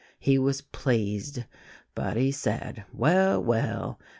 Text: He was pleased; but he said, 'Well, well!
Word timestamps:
He 0.17 0.39
was 0.39 0.61
pleased; 0.63 1.43
but 1.93 2.17
he 2.17 2.31
said, 2.31 2.85
'Well, 2.91 3.39
well! 3.39 3.99